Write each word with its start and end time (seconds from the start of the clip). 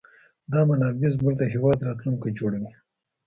دا 0.51 0.61
منابع 0.69 1.09
زموږ 1.15 1.33
د 1.37 1.43
هېواد 1.53 1.79
راتلونکی 1.87 2.29
جوړوي. 2.39 2.71